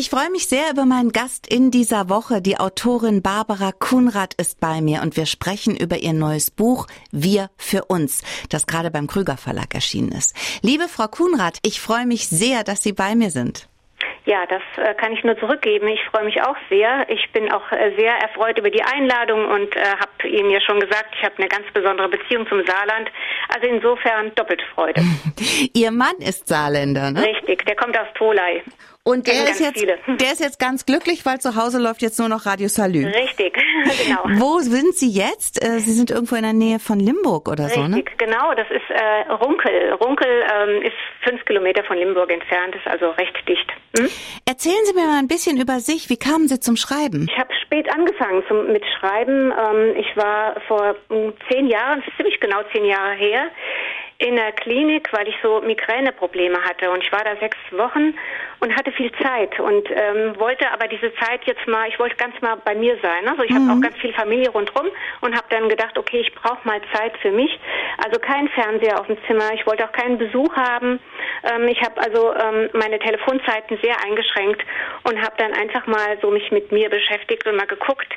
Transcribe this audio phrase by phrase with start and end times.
[0.00, 2.40] Ich freue mich sehr über meinen Gast in dieser Woche.
[2.40, 7.50] Die Autorin Barbara Kunrad ist bei mir und wir sprechen über ihr neues Buch Wir
[7.58, 10.34] für uns, das gerade beim Krüger Verlag erschienen ist.
[10.62, 13.68] Liebe Frau Kunrad, ich freue mich sehr, dass Sie bei mir sind.
[14.24, 15.88] Ja, das äh, kann ich nur zurückgeben.
[15.88, 17.04] Ich freue mich auch sehr.
[17.10, 20.80] Ich bin auch äh, sehr erfreut über die Einladung und äh, habe Ihnen ja schon
[20.80, 23.10] gesagt, ich habe eine ganz besondere Beziehung zum Saarland.
[23.54, 25.02] Also insofern doppelt Freude.
[25.74, 27.22] Ihr Mann ist Saarländer, ne?
[27.22, 28.62] Richtig, der kommt aus Tolai.
[29.10, 29.82] Und der ist, jetzt,
[30.20, 33.06] der ist jetzt ganz glücklich, weil zu Hause läuft jetzt nur noch Radio Salü.
[33.06, 33.54] Richtig,
[34.06, 34.22] genau.
[34.40, 35.64] Wo sind Sie jetzt?
[35.64, 37.96] Äh, Sie sind irgendwo in der Nähe von Limburg oder Richtig, so, ne?
[37.96, 38.54] Richtig, genau.
[38.54, 39.92] Das ist äh, Runkel.
[39.94, 40.94] Runkel ähm, ist
[41.24, 43.66] fünf Kilometer von Limburg entfernt, ist also recht dicht.
[43.98, 44.08] Hm?
[44.46, 46.08] Erzählen Sie mir mal ein bisschen über sich.
[46.08, 47.26] Wie kamen Sie zum Schreiben?
[47.30, 49.52] Ich habe spät angefangen zum, mit Schreiben.
[49.52, 53.50] Ähm, ich war vor um, zehn Jahren, ziemlich genau zehn Jahre her,
[54.20, 56.90] in der Klinik, weil ich so Migräneprobleme hatte.
[56.90, 58.14] Und ich war da sechs Wochen
[58.60, 62.38] und hatte viel Zeit und ähm, wollte aber diese Zeit jetzt mal, ich wollte ganz
[62.42, 63.26] mal bei mir sein.
[63.26, 63.68] Also ich mhm.
[63.68, 64.88] habe auch ganz viel Familie rundherum
[65.22, 67.58] und habe dann gedacht, okay, ich brauche mal Zeit für mich.
[68.04, 69.54] Also kein Fernseher auf dem Zimmer.
[69.54, 71.00] Ich wollte auch keinen Besuch haben.
[71.50, 74.62] Ähm, ich habe also ähm, meine Telefonzeiten sehr eingeschränkt
[75.04, 78.12] und habe dann einfach mal so mich mit mir beschäftigt und mal geguckt,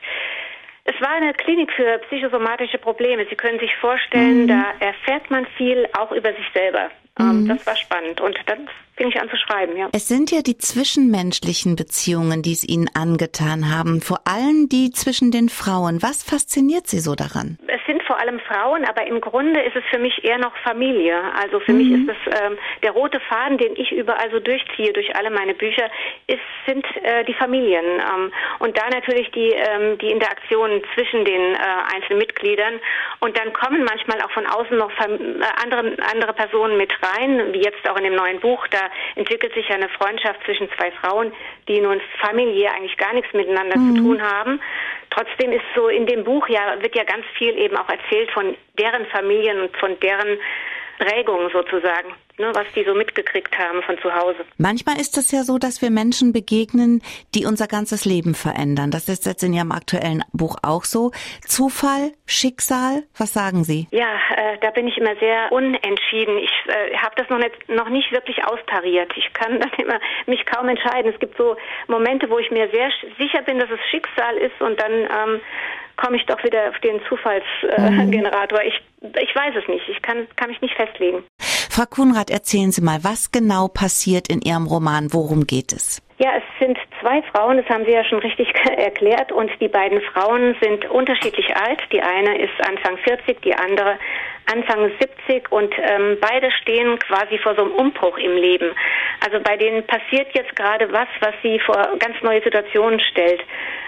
[0.86, 3.26] es war eine Klinik für psychosomatische Probleme.
[3.30, 4.48] Sie können sich vorstellen, mhm.
[4.48, 6.90] da erfährt man viel auch über sich selber.
[7.20, 7.48] Ähm, mhm.
[7.48, 9.90] Das war spannend und dann fing ich an zu schreiben, ja.
[9.92, 15.32] Es sind ja die zwischenmenschlichen Beziehungen, die es Ihnen angetan haben, vor allem die zwischen
[15.32, 16.02] den Frauen.
[16.02, 17.58] Was fasziniert Sie so daran?
[17.68, 21.18] Es sind vor allem Frauen, aber im Grunde ist es für mich eher noch Familie.
[21.42, 21.78] Also für mhm.
[21.78, 25.56] mich ist es ähm, der rote Faden, den ich überall so durchziehe durch alle meine
[25.56, 25.90] Bücher,
[26.28, 31.56] ist, sind äh, die Familien ähm, und da natürlich die ähm, die Interaktionen zwischen den
[31.56, 31.58] äh,
[31.94, 32.80] einzelnen Mitgliedern
[33.20, 37.62] und dann kommen manchmal auch von außen noch äh, andere andere Personen mit rein, wie
[37.62, 38.68] jetzt auch in dem neuen Buch.
[38.68, 38.83] Da
[39.16, 41.32] entwickelt sich eine Freundschaft zwischen zwei Frauen,
[41.68, 43.96] die nun familiär eigentlich gar nichts miteinander mhm.
[43.96, 44.62] zu tun haben.
[45.10, 48.56] Trotzdem ist so in dem Buch ja wird ja ganz viel eben auch erzählt von
[48.80, 50.40] deren Familien und von deren
[51.00, 54.46] Prägung sozusagen, ne, was die so mitgekriegt haben von zu Hause.
[54.58, 57.02] Manchmal ist es ja so, dass wir Menschen begegnen,
[57.36, 58.92] die unser ganzes Leben verändern.
[58.92, 61.12] Das ist jetzt in Ihrem aktuellen Buch auch so.
[61.46, 63.88] Zufall, Schicksal, was sagen Sie?
[63.92, 66.38] Ja, äh, da bin ich immer sehr unentschieden.
[66.38, 69.12] Ich äh, habe das noch nicht, noch nicht wirklich austariert.
[69.16, 71.12] Ich kann dann immer mich kaum entscheiden.
[71.14, 71.56] Es gibt so
[71.88, 72.90] Momente, wo ich mir sehr
[73.20, 75.42] sicher bin, dass es Schicksal ist und dann ähm,
[75.98, 78.60] komme ich doch wieder auf den Zufallsgenerator.
[78.60, 78.64] Mhm.
[78.74, 78.82] Ich,
[79.22, 79.88] ich weiß es nicht.
[79.90, 81.26] Ich kann, kann mich nicht festlegen.
[81.76, 85.12] Frau Kunrad, erzählen Sie mal, was genau passiert in Ihrem Roman?
[85.12, 86.03] Worum geht es?
[87.04, 88.48] Zwei Frauen, das haben Sie ja schon richtig
[88.78, 91.82] erklärt, und die beiden Frauen sind unterschiedlich alt.
[91.92, 94.00] Die eine ist Anfang 40, die andere
[94.52, 94.92] Anfang
[95.28, 98.72] 70 und ähm, beide stehen quasi vor so einem Umbruch im Leben.
[99.24, 103.42] Also bei denen passiert jetzt gerade was, was sie vor ganz neue Situationen stellt.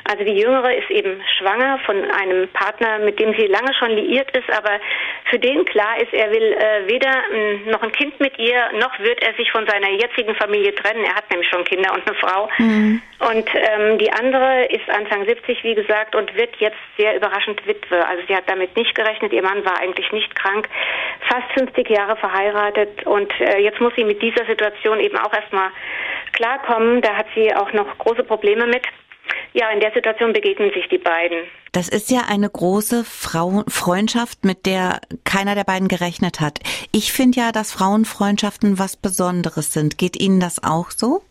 [0.10, 4.36] Also die Jüngere ist eben schwanger von einem Partner, mit dem sie lange schon liiert
[4.38, 4.80] ist, aber
[5.30, 8.98] für den klar ist, er will äh, weder äh, noch ein Kind mit ihr, noch
[9.00, 11.04] wird er sich von seiner jetzigen Familie trennen.
[11.04, 12.50] Er hat nämlich schon Kinder und eine Frau.
[12.60, 13.02] Mhm.
[13.20, 18.06] Und ähm, die andere ist Anfang 70, wie gesagt, und wird jetzt sehr überraschend Witwe.
[18.06, 19.32] Also sie hat damit nicht gerechnet.
[19.32, 20.68] Ihr Mann war eigentlich nicht krank,
[21.22, 25.70] fast 50 Jahre verheiratet und äh, jetzt muss sie mit dieser Situation eben auch erstmal
[26.34, 27.02] klarkommen.
[27.02, 28.84] Da hat sie auch noch große Probleme mit.
[29.54, 31.40] Ja, in der Situation begegnen sich die beiden.
[31.72, 36.60] Das ist ja eine große Frau Freundschaft, mit der keiner der beiden gerechnet hat.
[36.92, 39.98] Ich finde ja, dass Frauenfreundschaften was Besonderes sind.
[39.98, 41.22] Geht Ihnen das auch so?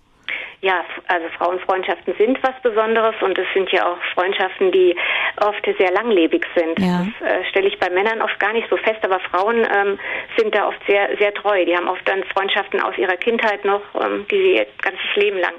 [0.64, 4.97] Ja, also Frauenfreundschaften sind was Besonderes und es sind ja auch Freundschaften, die
[5.42, 6.78] oft sehr langlebig sind.
[6.78, 7.04] Ja.
[7.20, 9.98] Das äh, stelle ich bei Männern oft gar nicht so fest, aber Frauen ähm,
[10.38, 11.66] sind da oft sehr, sehr treu.
[11.66, 15.36] Die haben oft dann Freundschaften aus ihrer Kindheit noch, ähm, die sie ihr ganzes Leben
[15.38, 15.53] lang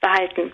[0.00, 0.50] behalten.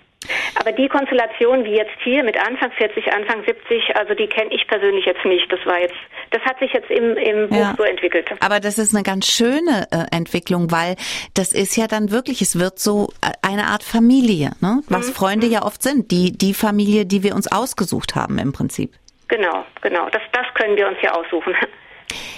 [0.59, 4.67] Aber die Konstellation wie jetzt hier mit Anfang 40, Anfang 70, also die kenne ich
[4.67, 5.51] persönlich jetzt nicht.
[5.53, 5.95] Das war jetzt,
[6.31, 7.75] das hat sich jetzt im, im Buch ja.
[7.77, 8.31] so entwickelt.
[8.41, 10.97] Aber das ist eine ganz schöne äh, Entwicklung, weil
[11.35, 14.83] das ist ja dann wirklich, es wird so äh, eine Art Familie, ne?
[14.89, 15.13] was mhm.
[15.13, 18.93] Freunde ja oft sind, die, die Familie, die wir uns ausgesucht haben im Prinzip.
[19.29, 20.09] Genau, genau.
[20.11, 21.55] Das, das können wir uns ja aussuchen.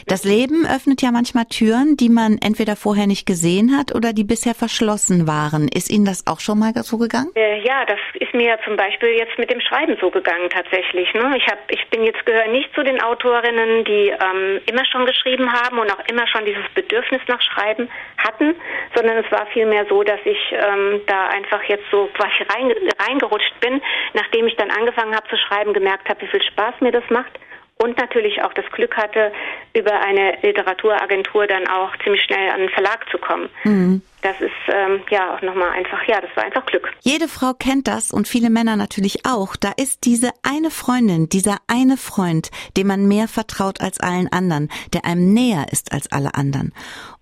[0.06, 4.24] Das Leben öffnet ja manchmal Türen, die man entweder vorher nicht gesehen hat oder die
[4.24, 5.68] bisher verschlossen waren.
[5.68, 7.30] Ist Ihnen das auch schon mal so gegangen?
[7.34, 11.12] Äh, ja, das ist mir zum Beispiel jetzt mit dem Schreiben so gegangen tatsächlich.
[11.14, 11.34] Ne?
[11.36, 15.52] Ich, hab, ich bin jetzt gehöre nicht zu den Autorinnen, die ähm, immer schon geschrieben
[15.52, 17.88] haben und auch immer schon dieses Bedürfnis nach Schreiben
[18.18, 18.54] hatten,
[18.94, 22.72] sondern es war vielmehr so, dass ich ähm, da einfach jetzt so quasi rein,
[23.06, 23.80] reingerutscht bin,
[24.14, 27.38] nachdem ich dann angefangen habe zu schreiben, gemerkt habe, wie viel Spaß mir das macht
[27.78, 29.32] und natürlich auch das Glück hatte,
[29.76, 33.48] über eine Literaturagentur dann auch ziemlich schnell an den Verlag zu kommen.
[33.64, 34.02] Mhm.
[34.26, 36.92] Das ist ähm, ja auch nochmal einfach, ja, das war einfach Glück.
[37.00, 39.54] Jede Frau kennt das und viele Männer natürlich auch.
[39.54, 44.68] Da ist diese eine Freundin, dieser eine Freund, dem man mehr vertraut als allen anderen,
[44.92, 46.72] der einem näher ist als alle anderen.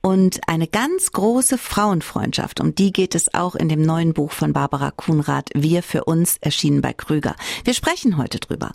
[0.00, 4.52] Und eine ganz große Frauenfreundschaft, um die geht es auch in dem neuen Buch von
[4.52, 7.36] Barbara Kuhnrath, Wir für uns, erschienen bei Krüger.
[7.64, 8.72] Wir sprechen heute drüber.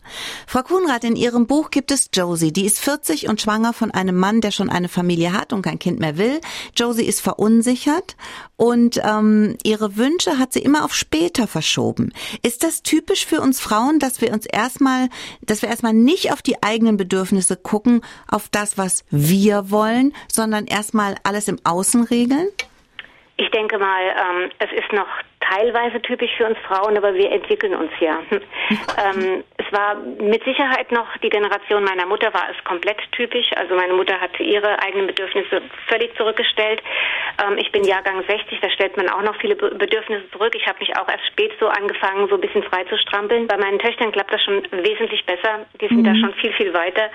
[0.47, 4.17] Frau Kuhnrath, in Ihrem Buch gibt es Josie, die ist 40 und schwanger von einem
[4.17, 6.41] Mann, der schon eine Familie hat und kein Kind mehr will.
[6.75, 8.15] Josie ist verunsichert
[8.57, 12.13] und ähm, ihre Wünsche hat sie immer auf später verschoben.
[12.43, 15.09] Ist das typisch für uns Frauen, dass wir uns erstmal,
[15.41, 20.65] dass wir erstmal nicht auf die eigenen Bedürfnisse gucken, auf das, was wir wollen, sondern
[20.65, 22.49] erstmal alles im Außen regeln?
[23.37, 25.07] Ich denke mal, ähm, es ist noch
[25.39, 28.19] teilweise typisch für uns Frauen, aber wir entwickeln uns ja.
[28.69, 33.49] ähm, es war mit Sicherheit noch die Generation meiner Mutter war es komplett typisch.
[33.55, 36.81] Also meine Mutter hat ihre eigenen Bedürfnisse völlig zurückgestellt.
[37.43, 40.53] Ähm, ich bin Jahrgang 60, da stellt man auch noch viele Bedürfnisse zurück.
[40.55, 43.47] Ich habe mich auch erst spät so angefangen, so ein bisschen frei zu strampeln.
[43.47, 45.65] Bei meinen Töchtern klappt das schon wesentlich besser.
[45.81, 46.03] Die sind mhm.
[46.03, 47.09] da schon viel, viel weiter.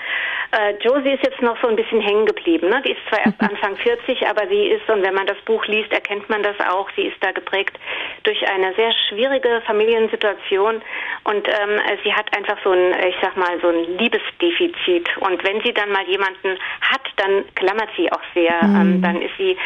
[0.52, 2.68] Äh, Josie ist jetzt noch so ein bisschen hängen geblieben.
[2.68, 2.82] Ne?
[2.86, 5.92] Die ist zwar erst Anfang 40, aber sie ist, und wenn man das Buch liest,
[5.92, 7.78] erkennt man das auch, sie ist da geprägt
[8.22, 10.82] durch eine sehr schwierige Familiensituation
[11.24, 15.08] und ähm, sie hat einfach so ein, ich sag mal, so ein Liebesdefizit.
[15.18, 18.62] Und wenn sie dann mal jemanden hat, dann klammert sie auch sehr.
[18.62, 18.80] Mhm.
[18.80, 19.56] Ähm, dann ist sie,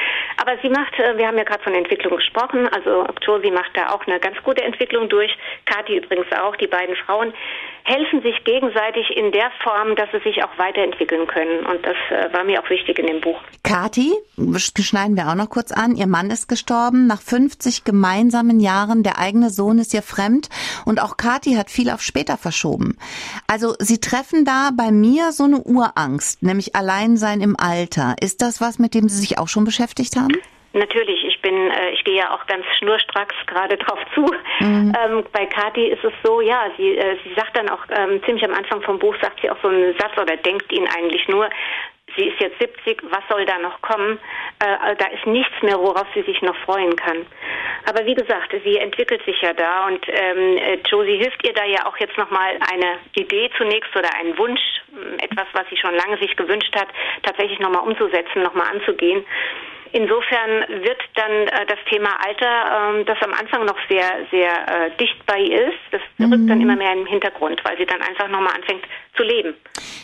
[0.49, 3.91] aber sie macht, äh, wir haben ja gerade von Entwicklung gesprochen, also Josie macht da
[3.91, 5.37] auch eine ganz gute Entwicklung durch,
[5.67, 7.35] Kathi übrigens auch, die beiden Frauen
[7.89, 11.65] helfen sich gegenseitig in der Form, dass sie sich auch weiterentwickeln können.
[11.65, 13.41] Und das äh, war mir auch wichtig in dem Buch.
[13.65, 14.13] Kathi,
[14.79, 15.97] schneiden wir auch noch kurz an.
[15.97, 19.03] Ihr Mann ist gestorben nach 50 gemeinsamen Jahren.
[19.03, 20.49] Der eigene Sohn ist ihr fremd.
[20.85, 22.99] Und auch Kathi hat viel auf später verschoben.
[23.47, 28.17] Also Sie treffen da bei mir so eine Urangst, nämlich Alleinsein im Alter.
[28.21, 30.37] Ist das was, mit dem Sie sich auch schon beschäftigt haben?
[30.75, 34.23] Natürlich, ich bin, äh, ich gehe ja auch ganz schnurstracks gerade drauf zu.
[34.61, 34.93] Mhm.
[35.05, 38.45] Ähm, bei Kathi ist es so, ja, sie, äh, sie sagt dann auch ähm, ziemlich
[38.45, 41.49] am Anfang vom Buch, sagt sie auch so einen Satz oder denkt ihn eigentlich nur,
[42.17, 44.19] sie ist jetzt 70, was soll da noch kommen?
[44.59, 47.27] Äh, da ist nichts mehr, worauf sie sich noch freuen kann.
[47.89, 51.65] Aber wie gesagt, sie entwickelt sich ja da und ähm, äh, Josie hilft ihr da
[51.65, 54.61] ja auch jetzt nochmal eine Idee zunächst oder einen Wunsch,
[55.21, 56.89] etwas, was sie schon lange sich gewünscht hat,
[57.23, 59.25] tatsächlich nochmal umzusetzen, nochmal anzugehen.
[59.93, 64.91] Insofern wird dann äh, das Thema Alter, ähm, das am Anfang noch sehr, sehr äh,
[64.99, 66.33] dicht bei ist, das mhm.
[66.33, 68.85] rückt dann immer mehr im Hintergrund, weil sie dann einfach nochmal anfängt
[69.17, 69.55] zu leben.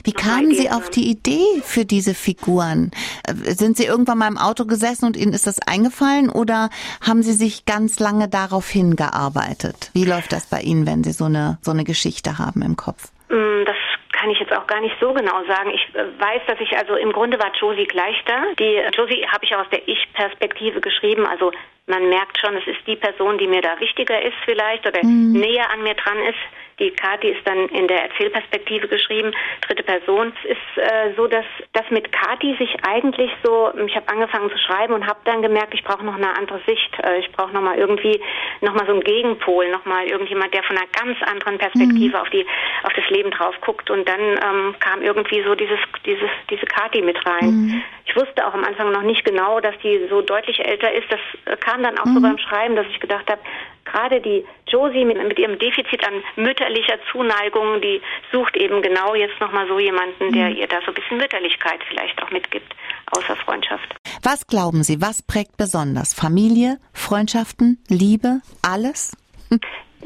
[0.04, 2.90] Wie kamen Sie auf die Idee für diese Figuren?
[3.26, 6.70] Äh, sind Sie irgendwann mal im Auto gesessen und Ihnen ist das eingefallen oder
[7.06, 9.90] haben Sie sich ganz lange darauf hingearbeitet?
[9.92, 13.10] Wie läuft das bei Ihnen, wenn Sie so eine, so eine Geschichte haben im Kopf?
[13.28, 13.76] Mm, das
[14.24, 15.70] kann ich jetzt auch gar nicht so genau sagen.
[15.74, 18.42] Ich äh, weiß, dass ich also im Grunde war Josie gleich da.
[18.58, 21.26] Die Josie habe ich auch aus der Ich-Perspektive geschrieben.
[21.26, 21.52] Also
[21.86, 25.32] man merkt schon, es ist die Person, die mir da wichtiger ist vielleicht oder mhm.
[25.32, 26.38] näher an mir dran ist.
[26.78, 29.32] Die Kati ist dann in der Erzählperspektive geschrieben,
[29.66, 30.32] dritte Person.
[30.42, 34.58] Es ist äh, so, dass das mit Kati sich eigentlich so, ich habe angefangen zu
[34.58, 36.90] schreiben und habe dann gemerkt, ich brauche noch eine andere Sicht.
[37.02, 38.20] Äh, ich brauche noch mal irgendwie
[38.60, 42.22] noch mal so einen Gegenpol, noch mal irgendjemand, der von einer ganz anderen Perspektive mhm.
[42.22, 42.46] auf die
[42.82, 43.90] auf das Leben drauf guckt.
[43.90, 47.50] Und dann ähm, kam irgendwie so dieses dieses diese Kati mit rein.
[47.50, 47.82] Mhm.
[48.06, 51.10] Ich wusste auch am Anfang noch nicht genau, dass die so deutlich älter ist.
[51.10, 52.14] Das äh, kam dann auch mhm.
[52.14, 53.40] so beim Schreiben, dass ich gedacht habe,
[53.84, 58.00] gerade die Josie mit, mit, ihrem Defizit an mütterlicher Zuneigung, die
[58.32, 60.56] sucht eben genau jetzt nochmal so jemanden, der mhm.
[60.56, 62.74] ihr da so ein bisschen Mütterlichkeit vielleicht auch mitgibt,
[63.12, 63.94] außer Freundschaft.
[64.22, 66.14] Was glauben Sie, was prägt besonders?
[66.14, 69.16] Familie, Freundschaften, Liebe, alles?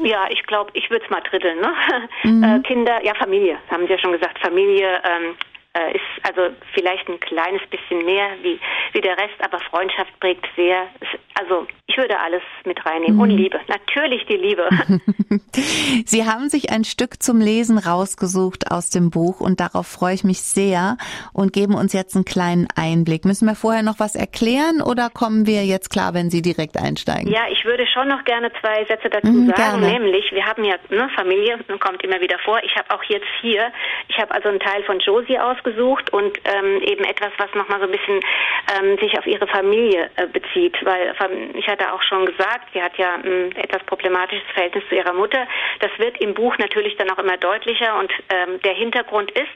[0.01, 1.59] Ja, ich glaube, ich würde es mal dritteln.
[1.59, 1.73] Ne?
[2.23, 2.43] Mhm.
[2.43, 4.39] Äh, Kinder, ja, Familie, haben Sie ja schon gesagt.
[4.39, 5.35] Familie ähm,
[5.73, 8.59] äh, ist also vielleicht ein kleines bisschen mehr wie,
[8.93, 10.87] wie der Rest, aber Freundschaft prägt sehr.
[11.35, 11.67] Also
[11.99, 13.15] würde alles mit reinnehmen.
[13.15, 13.21] Mhm.
[13.21, 14.69] Und Liebe, natürlich die Liebe.
[16.05, 20.23] Sie haben sich ein Stück zum Lesen rausgesucht aus dem Buch und darauf freue ich
[20.23, 20.97] mich sehr
[21.33, 23.25] und geben uns jetzt einen kleinen Einblick.
[23.25, 27.31] Müssen wir vorher noch was erklären oder kommen wir jetzt klar, wenn Sie direkt einsteigen?
[27.31, 29.99] Ja, ich würde schon noch gerne zwei Sätze dazu mhm, sagen, gerne.
[29.99, 32.59] nämlich wir haben ja ne, Familie, kommt immer wieder vor.
[32.63, 33.71] Ich habe auch jetzt hier,
[34.07, 37.85] ich habe also einen Teil von Josie ausgesucht und ähm, eben etwas, was nochmal so
[37.85, 38.19] ein bisschen
[38.77, 42.81] ähm, sich auf ihre Familie äh, bezieht, weil ähm, ich hatte auch schon gesagt, sie
[42.81, 45.47] hat ja ein etwas problematisches Verhältnis zu ihrer Mutter.
[45.79, 49.47] Das wird im Buch natürlich dann auch immer deutlicher und ähm, der Hintergrund ist,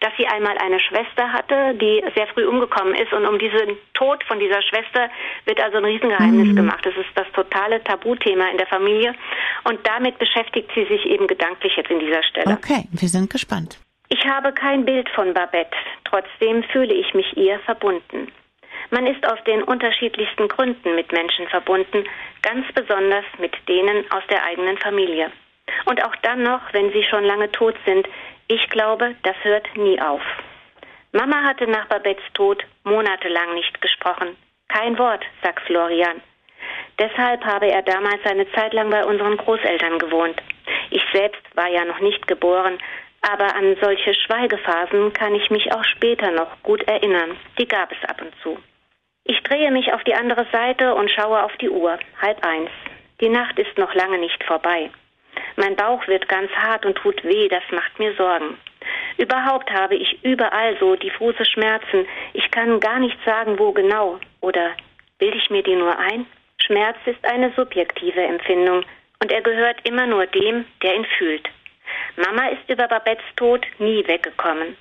[0.00, 4.22] dass sie einmal eine Schwester hatte, die sehr früh umgekommen ist und um diesen Tod
[4.24, 5.10] von dieser Schwester
[5.44, 6.56] wird also ein Riesengeheimnis mhm.
[6.56, 6.84] gemacht.
[6.84, 9.14] Das ist das totale Tabuthema in der Familie
[9.64, 12.56] und damit beschäftigt sie sich eben gedanklich jetzt in dieser Stelle.
[12.58, 13.78] Okay, wir sind gespannt.
[14.08, 18.32] Ich habe kein Bild von Babette, trotzdem fühle ich mich ihr verbunden.
[18.90, 22.04] Man ist aus den unterschiedlichsten Gründen mit Menschen verbunden,
[22.42, 25.30] ganz besonders mit denen aus der eigenen Familie.
[25.84, 28.08] Und auch dann noch, wenn sie schon lange tot sind,
[28.48, 30.22] ich glaube, das hört nie auf.
[31.12, 34.36] Mama hatte nach Babettes Tod monatelang nicht gesprochen.
[34.68, 36.22] Kein Wort, sagt Florian.
[36.98, 40.40] Deshalb habe er damals eine Zeit lang bei unseren Großeltern gewohnt.
[40.90, 42.78] Ich selbst war ja noch nicht geboren,
[43.22, 47.36] aber an solche Schweigephasen kann ich mich auch später noch gut erinnern.
[47.58, 48.58] Die gab es ab und zu.
[49.30, 51.98] Ich drehe mich auf die andere Seite und schaue auf die Uhr.
[52.20, 52.70] Halb eins.
[53.20, 54.90] Die Nacht ist noch lange nicht vorbei.
[55.56, 58.56] Mein Bauch wird ganz hart und tut weh, das macht mir Sorgen.
[59.18, 62.06] Überhaupt habe ich überall so diffuse Schmerzen.
[62.32, 64.18] Ich kann gar nicht sagen, wo genau.
[64.40, 64.70] Oder
[65.18, 66.24] bilde ich mir die nur ein?
[66.62, 68.82] Schmerz ist eine subjektive Empfindung
[69.20, 71.46] und er gehört immer nur dem, der ihn fühlt.
[72.16, 74.74] Mama ist über Babettes Tod nie weggekommen.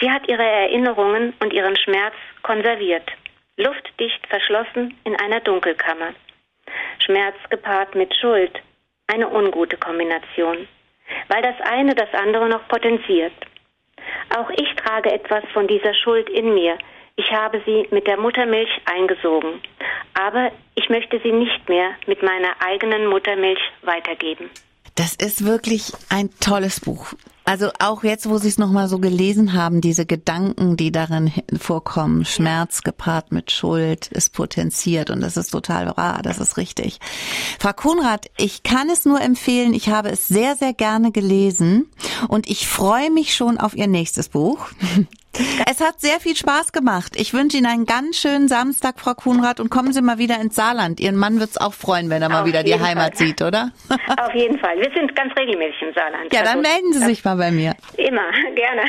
[0.00, 3.10] Sie hat ihre Erinnerungen und ihren Schmerz konserviert,
[3.58, 6.14] luftdicht verschlossen in einer Dunkelkammer.
[7.04, 8.52] Schmerz gepaart mit Schuld,
[9.08, 10.68] eine ungute Kombination,
[11.28, 13.32] weil das eine das andere noch potenziert.
[14.36, 16.78] Auch ich trage etwas von dieser Schuld in mir.
[17.16, 19.60] Ich habe sie mit der Muttermilch eingesogen,
[20.14, 24.50] aber ich möchte sie nicht mehr mit meiner eigenen Muttermilch weitergeben.
[24.94, 27.12] Das ist wirklich ein tolles Buch.
[27.48, 32.26] Also auch jetzt, wo Sie es nochmal so gelesen haben, diese Gedanken, die darin vorkommen,
[32.26, 36.98] Schmerz gepaart mit Schuld, ist potenziert und das ist total wahr, das ist richtig.
[37.58, 41.86] Frau Kuhnrath, ich kann es nur empfehlen, ich habe es sehr, sehr gerne gelesen
[42.28, 44.68] und ich freue mich schon auf Ihr nächstes Buch.
[45.70, 47.12] Es hat sehr viel Spaß gemacht.
[47.16, 50.54] Ich wünsche Ihnen einen ganz schönen Samstag, Frau Kuhnrath, und kommen Sie mal wieder ins
[50.54, 51.00] Saarland.
[51.00, 53.26] Ihren Mann wird es auch freuen, wenn er mal Auf wieder die Heimat Fall.
[53.26, 53.70] sieht, oder?
[54.20, 54.76] Auf jeden Fall.
[54.78, 56.32] Wir sind ganz regelmäßig im Saarland.
[56.32, 57.74] Ja, dann also, melden Sie sich mal bei mir.
[57.96, 58.82] Immer, gerne.